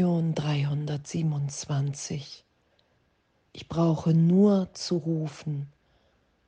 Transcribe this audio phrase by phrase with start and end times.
[0.00, 2.42] Lektion 327.
[3.52, 5.70] Ich brauche nur zu rufen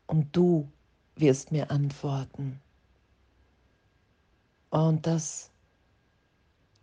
[0.07, 0.73] und du
[1.17, 2.63] wirst mir antworten.
[4.71, 5.51] Und das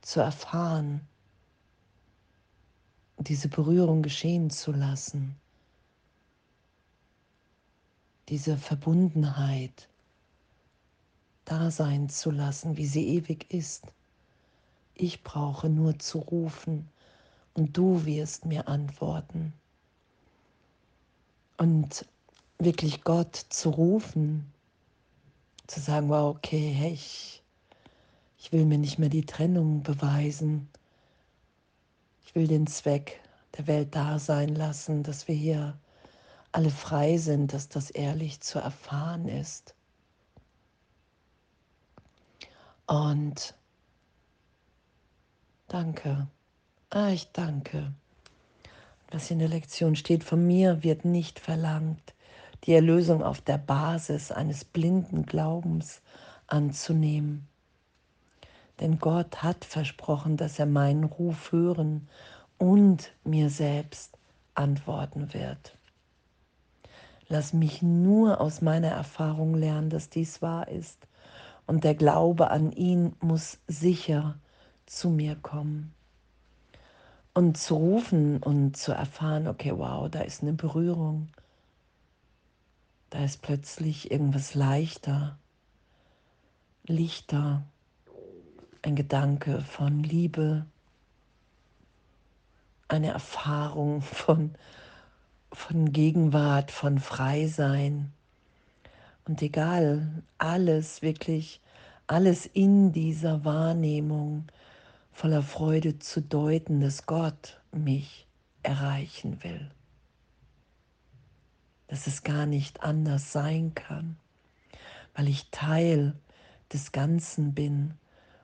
[0.02, 1.02] zu erfahren,
[3.18, 5.36] diese Berührung geschehen zu lassen,
[8.28, 9.90] diese Verbundenheit
[11.46, 13.92] da sein zu lassen, wie sie ewig ist.
[15.02, 16.90] Ich brauche nur zu rufen
[17.54, 19.54] und du wirst mir antworten.
[21.56, 22.06] Und
[22.58, 24.52] wirklich Gott zu rufen,
[25.68, 27.42] zu sagen, wow, okay, hey, ich,
[28.38, 30.68] ich will mir nicht mehr die Trennung beweisen.
[32.26, 33.22] Ich will den Zweck
[33.58, 35.78] der Welt da sein lassen, dass wir hier
[36.52, 39.74] alle frei sind, dass das ehrlich zu erfahren ist.
[42.86, 43.56] Und
[45.70, 46.26] Danke.
[46.90, 47.94] Ah, ich danke.
[49.12, 52.16] Was in der Lektion steht, von mir wird nicht verlangt,
[52.64, 56.02] die Erlösung auf der Basis eines blinden Glaubens
[56.48, 57.48] anzunehmen.
[58.80, 62.08] Denn Gott hat versprochen, dass er meinen Ruf hören
[62.58, 64.18] und mir selbst
[64.56, 65.78] antworten wird.
[67.28, 71.08] Lass mich nur aus meiner Erfahrung lernen, dass dies wahr ist.
[71.68, 74.49] Und der Glaube an ihn muss sicher sein
[74.90, 75.94] zu mir kommen.
[77.34, 81.30] Und zu rufen und zu erfahren, okay, wow, da ist eine Berührung.
[83.12, 85.38] Da ist plötzlich irgendwas leichter,
[86.86, 87.64] lichter,
[88.82, 90.66] ein Gedanke von Liebe,
[92.88, 94.56] eine Erfahrung von,
[95.52, 98.12] von Gegenwart, von Freisein.
[99.26, 101.62] Und egal, alles, wirklich,
[102.08, 104.48] alles in dieser Wahrnehmung
[105.20, 108.26] voller Freude zu deuten, dass Gott mich
[108.64, 109.70] erreichen will.
[111.88, 114.16] Dass es gar nicht anders sein kann,
[115.14, 116.18] weil ich Teil
[116.72, 117.96] des Ganzen bin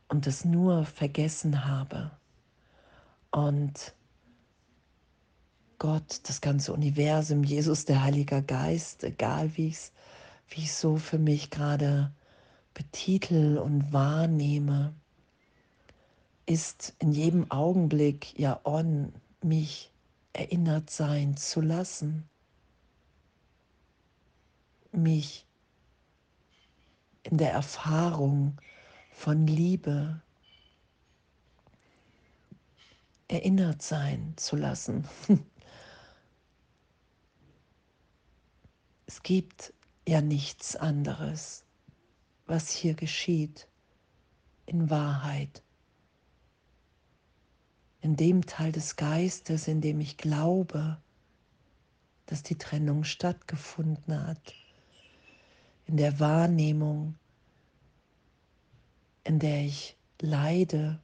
[0.09, 2.12] und es nur vergessen habe.
[3.31, 3.96] Und
[5.78, 9.91] Gott, das ganze Universum, Jesus, der Heilige Geist, egal wie ich es
[10.50, 12.12] wie so für mich gerade
[12.74, 14.94] betitel und wahrnehme,
[16.46, 19.92] ist in jedem Augenblick ja on, mich
[20.34, 22.30] erinnert sein zu lassen,
[24.92, 25.46] mich
[27.24, 28.58] in der Erfahrung
[29.12, 30.22] von Liebe
[33.28, 35.08] erinnert sein zu lassen.
[39.08, 39.72] Es gibt
[40.08, 41.64] ja nichts anderes,
[42.48, 43.68] was hier geschieht
[44.66, 45.64] in Wahrheit
[48.06, 51.02] in dem Teil des Geistes, in dem ich glaube,
[52.28, 54.54] dass die Trennung stattgefunden hat,
[55.88, 57.18] in der Wahrnehmung,
[59.24, 61.02] in der ich leide,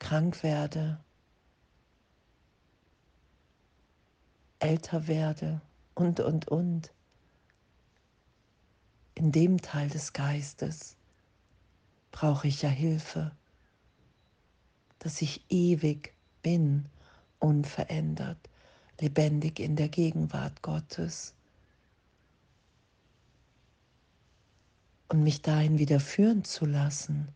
[0.00, 0.98] krank werde,
[4.58, 5.60] älter werde
[5.94, 6.92] und, und, und.
[9.14, 10.96] In dem Teil des Geistes
[12.10, 13.30] brauche ich ja Hilfe
[14.98, 16.86] dass ich ewig bin,
[17.38, 18.38] unverändert,
[19.00, 21.34] lebendig in der Gegenwart Gottes.
[25.08, 27.28] Und mich dahin wieder führen zu lassen,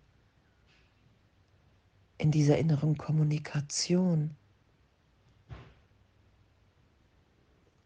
[2.18, 4.36] in dieser inneren Kommunikation,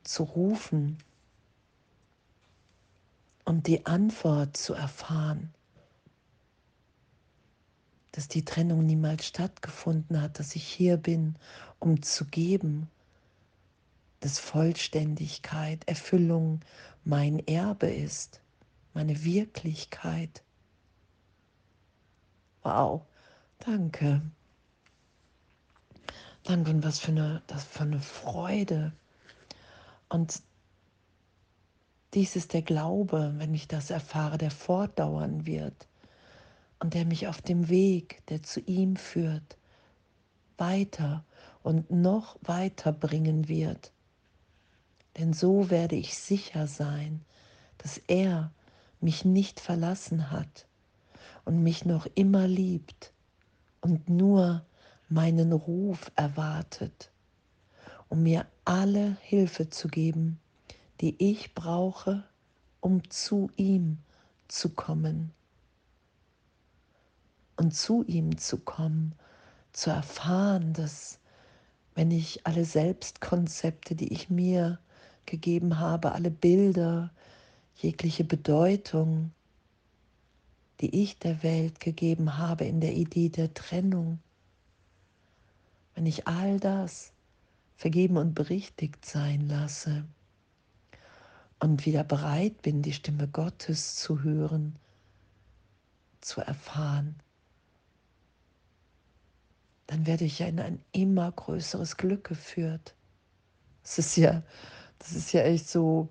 [0.02, 0.98] zu rufen
[3.44, 5.52] und die Antwort zu erfahren
[8.16, 11.36] dass die Trennung niemals stattgefunden hat, dass ich hier bin,
[11.78, 12.88] um zu geben,
[14.20, 16.62] dass Vollständigkeit, Erfüllung
[17.04, 18.40] mein Erbe ist,
[18.94, 20.42] meine Wirklichkeit.
[22.62, 23.02] Wow,
[23.58, 24.22] danke.
[26.42, 28.92] Danke und was für eine, das für eine Freude.
[30.08, 30.40] Und
[32.14, 35.86] dies ist der Glaube, wenn ich das erfahre, der fortdauern wird
[36.78, 39.56] und der mich auf dem Weg, der zu ihm führt,
[40.58, 41.24] weiter
[41.62, 43.92] und noch weiter bringen wird.
[45.16, 47.22] Denn so werde ich sicher sein,
[47.78, 48.52] dass er
[49.00, 50.66] mich nicht verlassen hat
[51.44, 53.12] und mich noch immer liebt
[53.80, 54.64] und nur
[55.08, 57.10] meinen Ruf erwartet,
[58.08, 60.40] um mir alle Hilfe zu geben,
[61.00, 62.24] die ich brauche,
[62.80, 63.98] um zu ihm
[64.48, 65.32] zu kommen
[67.56, 69.14] und zu ihm zu kommen,
[69.72, 71.18] zu erfahren, dass
[71.94, 74.78] wenn ich alle Selbstkonzepte, die ich mir
[75.24, 77.10] gegeben habe, alle Bilder,
[77.76, 79.32] jegliche Bedeutung,
[80.80, 84.18] die ich der Welt gegeben habe in der Idee der Trennung,
[85.94, 87.12] wenn ich all das
[87.76, 90.04] vergeben und berichtigt sein lasse
[91.60, 94.76] und wieder bereit bin, die Stimme Gottes zu hören,
[96.20, 97.16] zu erfahren,
[99.86, 102.94] dann werde ich ja in ein immer größeres Glück geführt.
[103.82, 104.42] Das ist ja,
[104.98, 106.08] das ist ja echt so,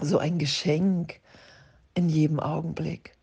[0.00, 1.20] so ein Geschenk
[1.94, 3.16] in jedem Augenblick.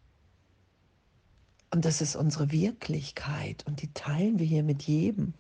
[1.72, 5.34] Und das ist unsere Wirklichkeit und die teilen wir hier mit jedem.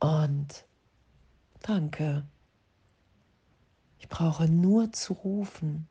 [0.00, 0.64] Und
[1.60, 2.26] danke.
[3.98, 5.86] Ich brauche nur zu rufen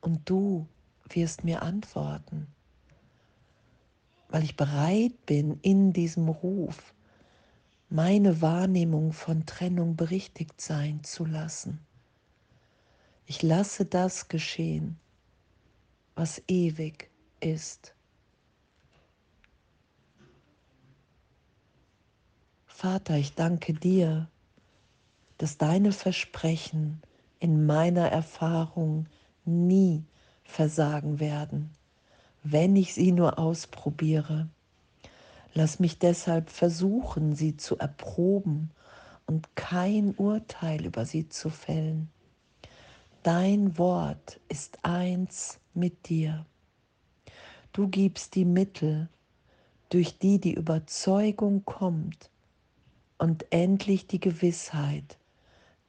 [0.00, 0.68] und du
[1.08, 2.52] wirst mir antworten
[4.32, 6.94] weil ich bereit bin, in diesem Ruf
[7.90, 11.80] meine Wahrnehmung von Trennung berichtigt sein zu lassen.
[13.26, 14.98] Ich lasse das geschehen,
[16.14, 17.94] was ewig ist.
[22.64, 24.30] Vater, ich danke dir,
[25.36, 27.02] dass deine Versprechen
[27.38, 29.08] in meiner Erfahrung
[29.44, 30.04] nie
[30.42, 31.70] versagen werden
[32.42, 34.48] wenn ich sie nur ausprobiere.
[35.54, 38.70] Lass mich deshalb versuchen, sie zu erproben
[39.26, 42.10] und kein Urteil über sie zu fällen.
[43.22, 46.44] Dein Wort ist eins mit dir.
[47.72, 49.08] Du gibst die Mittel,
[49.90, 52.30] durch die die Überzeugung kommt
[53.18, 55.18] und endlich die Gewissheit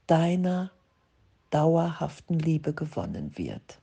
[0.07, 0.71] deiner
[1.49, 3.79] dauerhaften Liebe gewonnen wird.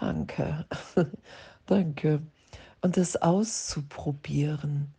[0.00, 0.64] Danke,
[1.66, 2.22] danke.
[2.80, 4.94] Und das auszuprobieren,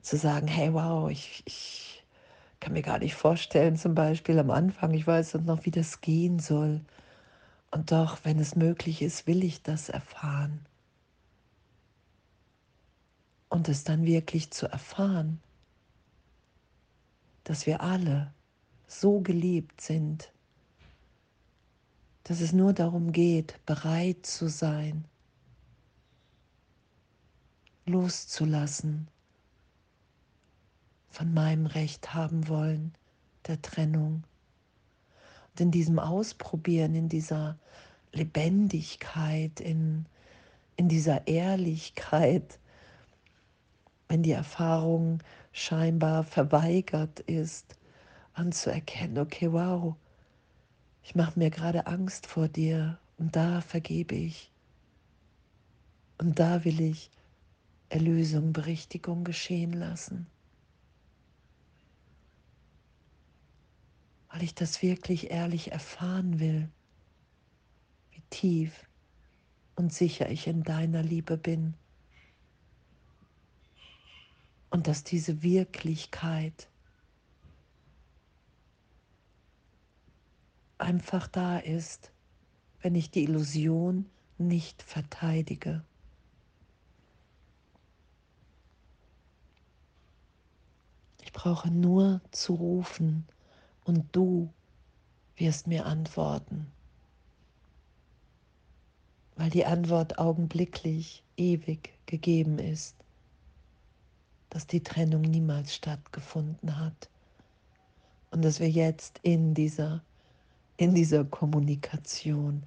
[0.00, 2.04] zu sagen, hey, wow, ich, ich
[2.60, 6.38] kann mir gar nicht vorstellen, zum Beispiel am Anfang, ich weiß noch, wie das gehen
[6.38, 6.80] soll.
[7.70, 10.64] Und doch, wenn es möglich ist, will ich das erfahren.
[13.50, 15.40] Und es dann wirklich zu erfahren,
[17.44, 18.32] dass wir alle
[18.86, 20.32] so geliebt sind,
[22.28, 25.06] dass es nur darum geht, bereit zu sein,
[27.86, 29.08] loszulassen
[31.08, 32.92] von meinem Recht haben wollen,
[33.46, 34.24] der Trennung.
[35.52, 37.58] Und in diesem Ausprobieren, in dieser
[38.12, 40.04] Lebendigkeit, in,
[40.76, 42.58] in dieser Ehrlichkeit,
[44.08, 45.22] wenn die Erfahrung
[45.52, 47.78] scheinbar verweigert ist,
[48.34, 49.96] anzuerkennen, okay, wow,
[51.02, 54.50] ich mache mir gerade Angst vor dir und da vergebe ich.
[56.18, 57.10] Und da will ich
[57.88, 60.26] Erlösung, Berichtigung geschehen lassen.
[64.30, 66.68] Weil ich das wirklich ehrlich erfahren will,
[68.10, 68.86] wie tief
[69.76, 71.74] und sicher ich in deiner Liebe bin.
[74.70, 76.68] Und dass diese Wirklichkeit
[80.78, 82.12] einfach da ist,
[82.80, 84.06] wenn ich die Illusion
[84.38, 85.82] nicht verteidige.
[91.22, 93.26] Ich brauche nur zu rufen
[93.84, 94.52] und du
[95.36, 96.66] wirst mir antworten,
[99.36, 102.96] weil die Antwort augenblicklich, ewig gegeben ist,
[104.50, 107.08] dass die Trennung niemals stattgefunden hat
[108.30, 110.02] und dass wir jetzt in dieser
[110.78, 112.62] in dieser Kommunikation,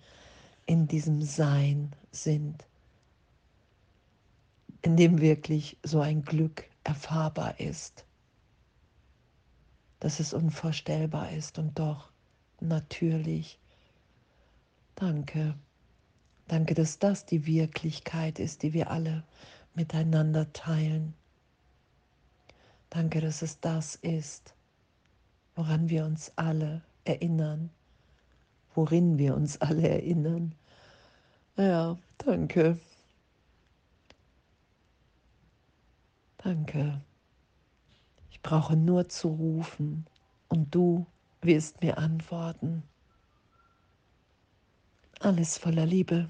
[0.65, 2.68] in diesem Sein sind,
[4.82, 8.06] in dem wirklich so ein Glück erfahrbar ist,
[10.01, 12.12] dass es unvorstellbar ist und doch
[12.60, 13.60] natürlich.
[14.96, 15.56] Danke.
[16.48, 19.24] Danke, dass das die Wirklichkeit ist, die wir alle
[19.74, 21.13] miteinander teilen.
[22.89, 24.53] Danke, dass es das ist,
[25.56, 27.70] woran wir uns alle erinnern
[28.75, 30.56] worin wir uns alle erinnern.
[31.58, 32.80] Ja, danke.
[36.38, 37.01] Danke.
[38.30, 40.06] Ich brauche nur zu rufen
[40.48, 41.06] und du
[41.42, 42.84] wirst mir antworten.
[45.20, 46.30] Alles voller Liebe.